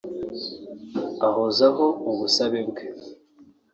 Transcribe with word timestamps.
ahozaho 1.27 1.85
mu 2.03 2.13
busabe 2.19 2.59
bwe 2.69 2.85